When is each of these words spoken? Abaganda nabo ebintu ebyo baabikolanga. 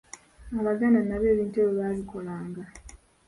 Abaganda 0.59 0.99
nabo 1.03 1.25
ebintu 1.33 1.55
ebyo 1.61 1.73
baabikolanga. 1.77 2.63